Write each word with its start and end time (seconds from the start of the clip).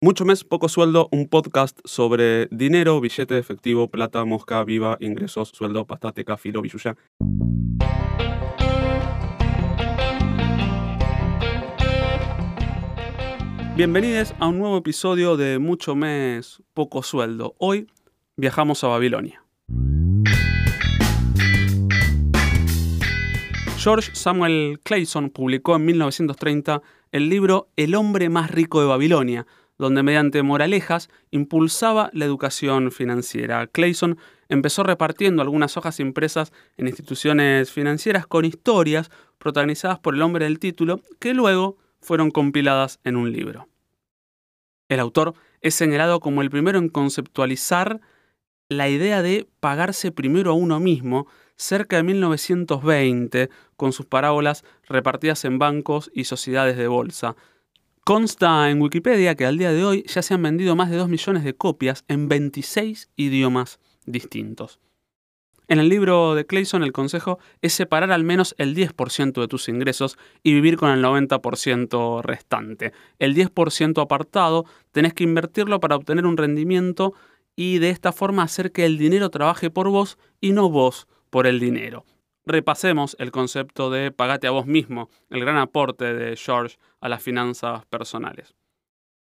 Mucho 0.00 0.24
mes, 0.24 0.44
poco 0.44 0.68
sueldo, 0.68 1.08
un 1.10 1.26
podcast 1.26 1.80
sobre 1.84 2.46
dinero, 2.52 3.00
billete 3.00 3.34
de 3.34 3.40
efectivo, 3.40 3.90
plata, 3.90 4.24
mosca, 4.24 4.62
viva, 4.62 4.96
ingresos, 5.00 5.48
sueldo, 5.48 5.86
pastateca, 5.88 6.36
filo, 6.36 6.62
billuya. 6.62 6.96
Bienvenidos 13.74 14.36
a 14.38 14.46
un 14.46 14.60
nuevo 14.60 14.76
episodio 14.76 15.36
de 15.36 15.58
Mucho 15.58 15.96
mes, 15.96 16.62
poco 16.74 17.02
sueldo. 17.02 17.56
Hoy 17.58 17.88
viajamos 18.36 18.84
a 18.84 18.86
Babilonia. 18.86 19.44
George 23.78 24.10
Samuel 24.14 24.78
Clayson 24.84 25.30
publicó 25.30 25.74
en 25.74 25.86
1930 25.86 26.82
el 27.10 27.28
libro 27.28 27.68
El 27.74 27.96
hombre 27.96 28.28
más 28.28 28.52
rico 28.52 28.80
de 28.80 28.86
Babilonia, 28.86 29.44
donde 29.78 30.02
mediante 30.02 30.42
moralejas 30.42 31.08
impulsaba 31.30 32.10
la 32.12 32.24
educación 32.24 32.90
financiera. 32.90 33.66
Clayson 33.68 34.18
empezó 34.48 34.82
repartiendo 34.82 35.42
algunas 35.42 35.76
hojas 35.76 36.00
impresas 36.00 36.52
en 36.76 36.88
instituciones 36.88 37.70
financieras 37.70 38.26
con 38.26 38.44
historias 38.44 39.10
protagonizadas 39.38 39.98
por 39.98 40.14
el 40.14 40.22
hombre 40.22 40.44
del 40.44 40.58
título, 40.58 41.00
que 41.20 41.32
luego 41.34 41.76
fueron 42.00 42.30
compiladas 42.30 43.00
en 43.04 43.16
un 43.16 43.32
libro. 43.32 43.68
El 44.88 45.00
autor 45.00 45.34
es 45.60 45.74
señalado 45.74 46.20
como 46.20 46.42
el 46.42 46.50
primero 46.50 46.78
en 46.78 46.88
conceptualizar 46.88 48.00
la 48.68 48.88
idea 48.88 49.22
de 49.22 49.46
pagarse 49.60 50.12
primero 50.12 50.50
a 50.50 50.54
uno 50.54 50.80
mismo 50.80 51.26
cerca 51.56 51.96
de 51.96 52.02
1920 52.04 53.50
con 53.76 53.92
sus 53.92 54.06
parábolas 54.06 54.64
repartidas 54.88 55.44
en 55.44 55.58
bancos 55.58 56.10
y 56.14 56.24
sociedades 56.24 56.76
de 56.76 56.86
bolsa. 56.86 57.36
Consta 58.08 58.70
en 58.70 58.80
Wikipedia 58.80 59.34
que 59.34 59.44
al 59.44 59.58
día 59.58 59.70
de 59.70 59.84
hoy 59.84 60.02
ya 60.08 60.22
se 60.22 60.32
han 60.32 60.42
vendido 60.42 60.74
más 60.74 60.88
de 60.88 60.96
2 60.96 61.10
millones 61.10 61.44
de 61.44 61.54
copias 61.54 62.06
en 62.08 62.26
26 62.26 63.10
idiomas 63.16 63.80
distintos. 64.06 64.80
En 65.66 65.78
el 65.78 65.90
libro 65.90 66.34
de 66.34 66.46
Clayson 66.46 66.82
el 66.82 66.92
consejo 66.92 67.38
es 67.60 67.74
separar 67.74 68.10
al 68.10 68.24
menos 68.24 68.54
el 68.56 68.74
10% 68.74 69.38
de 69.38 69.46
tus 69.46 69.68
ingresos 69.68 70.16
y 70.42 70.54
vivir 70.54 70.78
con 70.78 70.88
el 70.88 71.04
90% 71.04 72.22
restante. 72.22 72.94
El 73.18 73.34
10% 73.34 74.00
apartado 74.00 74.64
tenés 74.90 75.12
que 75.12 75.24
invertirlo 75.24 75.78
para 75.78 75.96
obtener 75.96 76.24
un 76.24 76.38
rendimiento 76.38 77.12
y 77.56 77.76
de 77.76 77.90
esta 77.90 78.12
forma 78.12 78.42
hacer 78.42 78.72
que 78.72 78.86
el 78.86 78.96
dinero 78.96 79.28
trabaje 79.28 79.68
por 79.68 79.90
vos 79.90 80.16
y 80.40 80.52
no 80.52 80.70
vos 80.70 81.08
por 81.28 81.46
el 81.46 81.60
dinero 81.60 82.06
repasemos 82.48 83.14
el 83.18 83.30
concepto 83.30 83.90
de 83.90 84.10
pagate 84.10 84.46
a 84.46 84.50
vos 84.50 84.66
mismo, 84.66 85.10
el 85.30 85.40
gran 85.40 85.58
aporte 85.58 86.14
de 86.14 86.36
George 86.36 86.78
a 87.00 87.08
las 87.08 87.22
finanzas 87.22 87.84
personales. 87.86 88.54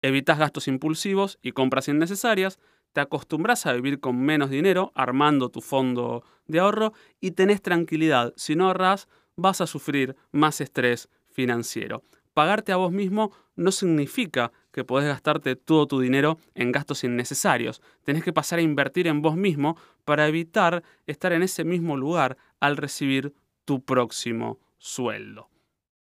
Evitas 0.02 0.40
gastos 0.40 0.68
impulsivos 0.68 1.40
y 1.42 1.54
compras 1.54 1.88
innecesarias, 1.88 2.60
te 2.92 3.02
acostumbras 3.02 3.66
a 3.66 3.74
vivir 3.74 4.00
con 4.00 4.20
menos 4.20 4.50
dinero, 4.50 4.92
armando 4.96 5.50
tu 5.50 5.62
fondo 5.62 6.24
de 6.48 6.60
ahorro 6.60 6.94
y 7.22 7.32
tenés 7.32 7.62
tranquilidad. 7.62 8.34
Si 8.36 8.56
no 8.56 8.68
ahorras, 8.68 9.08
vas 9.36 9.62
a 9.62 9.68
sufrir 9.68 10.16
más 10.32 10.60
estrés 10.60 11.10
financiero 11.32 12.04
pagarte 12.34 12.72
a 12.72 12.78
vos 12.78 12.92
mismo 12.92 13.32
no 13.56 13.72
significa 13.72 14.52
que 14.72 14.84
podés 14.84 15.08
gastarte 15.08 15.56
todo 15.56 15.88
tu 15.88 16.00
dinero 16.00 16.40
en 16.56 16.72
gastos 16.72 17.04
innecesarios. 17.04 17.82
Tenés 18.04 18.24
que 18.24 18.34
pasar 18.34 18.60
a 18.60 18.64
invertir 18.64 19.08
en 19.08 19.22
vos 19.22 19.36
mismo 19.36 19.78
para 20.04 20.28
evitar 20.28 20.84
estar 21.06 21.32
en 21.34 21.44
ese 21.44 21.64
mismo 21.64 21.96
lugar 21.96 22.38
al 22.64 22.78
recibir 22.78 23.36
tu 23.66 23.84
próximo 23.84 24.58
sueldo. 24.78 25.50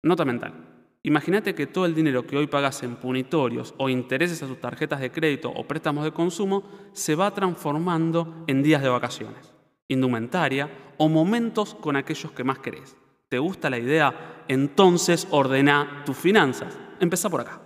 Nota 0.02 0.24
mental. 0.24 0.52
Imagínate 1.04 1.54
que 1.54 1.68
todo 1.68 1.86
el 1.86 1.94
dinero 1.94 2.26
que 2.26 2.36
hoy 2.36 2.48
pagas 2.48 2.82
en 2.82 2.96
punitorios 2.96 3.72
o 3.78 3.88
intereses 3.88 4.42
a 4.42 4.48
tus 4.48 4.60
tarjetas 4.60 4.98
de 4.98 5.12
crédito 5.12 5.48
o 5.48 5.68
préstamos 5.68 6.02
de 6.02 6.10
consumo 6.10 6.64
se 6.92 7.14
va 7.14 7.32
transformando 7.32 8.44
en 8.48 8.64
días 8.64 8.82
de 8.82 8.88
vacaciones, 8.88 9.54
indumentaria 9.86 10.68
o 10.98 11.08
momentos 11.08 11.76
con 11.76 11.94
aquellos 11.94 12.32
que 12.32 12.42
más 12.42 12.58
querés. 12.58 12.96
¿Te 13.28 13.38
gusta 13.38 13.70
la 13.70 13.78
idea? 13.78 14.44
Entonces 14.48 15.28
ordena 15.30 16.02
tus 16.04 16.16
finanzas. 16.16 16.76
Empieza 16.98 17.30
por 17.30 17.42
acá. 17.42 17.62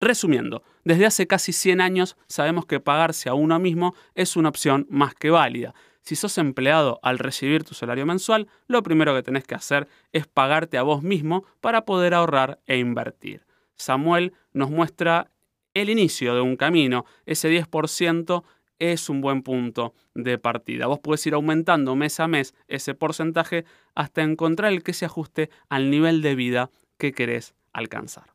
Resumiendo, 0.00 0.64
desde 0.82 1.06
hace 1.06 1.28
casi 1.28 1.52
100 1.52 1.80
años 1.80 2.16
sabemos 2.26 2.66
que 2.66 2.80
pagarse 2.80 3.28
a 3.28 3.34
uno 3.34 3.60
mismo 3.60 3.94
es 4.16 4.34
una 4.34 4.48
opción 4.48 4.88
más 4.90 5.14
que 5.14 5.30
válida. 5.30 5.72
Si 6.08 6.16
sos 6.16 6.38
empleado 6.38 7.00
al 7.02 7.18
recibir 7.18 7.64
tu 7.64 7.74
salario 7.74 8.06
mensual, 8.06 8.48
lo 8.66 8.82
primero 8.82 9.14
que 9.14 9.22
tenés 9.22 9.44
que 9.44 9.54
hacer 9.54 9.88
es 10.10 10.26
pagarte 10.26 10.78
a 10.78 10.82
vos 10.82 11.02
mismo 11.02 11.44
para 11.60 11.84
poder 11.84 12.14
ahorrar 12.14 12.60
e 12.64 12.78
invertir. 12.78 13.44
Samuel 13.74 14.32
nos 14.54 14.70
muestra 14.70 15.30
el 15.74 15.90
inicio 15.90 16.34
de 16.34 16.40
un 16.40 16.56
camino, 16.56 17.04
ese 17.26 17.50
10% 17.50 18.42
es 18.78 19.10
un 19.10 19.20
buen 19.20 19.42
punto 19.42 19.92
de 20.14 20.38
partida. 20.38 20.86
Vos 20.86 20.98
podés 21.00 21.26
ir 21.26 21.34
aumentando 21.34 21.94
mes 21.94 22.20
a 22.20 22.26
mes 22.26 22.54
ese 22.68 22.94
porcentaje 22.94 23.66
hasta 23.94 24.22
encontrar 24.22 24.72
el 24.72 24.82
que 24.82 24.94
se 24.94 25.04
ajuste 25.04 25.50
al 25.68 25.90
nivel 25.90 26.22
de 26.22 26.34
vida 26.34 26.70
que 26.96 27.12
querés 27.12 27.54
alcanzar. 27.74 28.32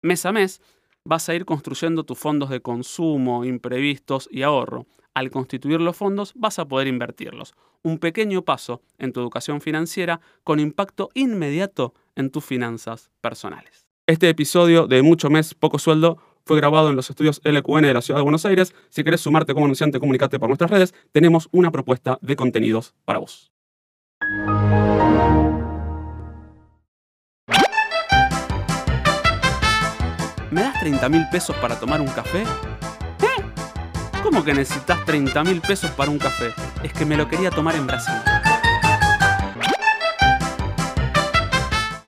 Mes 0.00 0.24
a 0.26 0.30
mes 0.30 0.62
vas 1.04 1.28
a 1.28 1.34
ir 1.34 1.44
construyendo 1.44 2.04
tus 2.04 2.18
fondos 2.18 2.50
de 2.50 2.60
consumo, 2.60 3.44
imprevistos 3.44 4.28
y 4.30 4.42
ahorro. 4.42 4.86
Al 5.14 5.30
constituir 5.30 5.80
los 5.80 5.96
fondos 5.96 6.32
vas 6.36 6.58
a 6.58 6.66
poder 6.66 6.86
invertirlos. 6.86 7.54
Un 7.82 7.98
pequeño 7.98 8.42
paso 8.42 8.82
en 8.98 9.12
tu 9.12 9.20
educación 9.20 9.60
financiera 9.60 10.20
con 10.44 10.60
impacto 10.60 11.08
inmediato 11.14 11.94
en 12.14 12.30
tus 12.30 12.44
finanzas 12.44 13.10
personales. 13.20 13.86
Este 14.06 14.28
episodio 14.28 14.86
de 14.86 15.02
Mucho 15.02 15.30
Mes, 15.30 15.54
Poco 15.54 15.78
Sueldo 15.78 16.18
fue 16.44 16.56
grabado 16.56 16.90
en 16.90 16.96
los 16.96 17.10
estudios 17.10 17.40
LQN 17.44 17.82
de 17.82 17.94
la 17.94 18.02
Ciudad 18.02 18.18
de 18.18 18.24
Buenos 18.24 18.44
Aires. 18.44 18.74
Si 18.88 19.04
querés 19.04 19.20
sumarte 19.20 19.54
como 19.54 19.66
anunciante, 19.66 20.00
comunicate 20.00 20.38
por 20.38 20.48
nuestras 20.48 20.70
redes. 20.70 20.94
Tenemos 21.12 21.48
una 21.52 21.70
propuesta 21.70 22.18
de 22.20 22.36
contenidos 22.36 22.94
para 23.04 23.20
vos. 23.20 23.52
¿Me 30.50 30.62
das 30.62 30.80
30 30.80 31.08
mil 31.08 31.28
pesos 31.30 31.54
para 31.56 31.78
tomar 31.78 32.00
un 32.00 32.08
café? 32.08 32.42
¿Eh? 32.42 33.42
¿Cómo 34.24 34.42
que 34.42 34.52
necesitas 34.52 35.04
30 35.04 35.44
mil 35.44 35.60
pesos 35.60 35.90
para 35.92 36.10
un 36.10 36.18
café? 36.18 36.52
Es 36.82 36.92
que 36.92 37.04
me 37.04 37.16
lo 37.16 37.28
quería 37.28 37.50
tomar 37.50 37.76
en 37.76 37.86
Brasil. 37.86 38.14